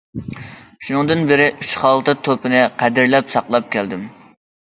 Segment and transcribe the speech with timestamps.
[0.87, 4.09] شۇنىڭدىن بېرى ئۈچ خالتا توپىنى قەدىرلەپ ساقلاپ كەلدىم.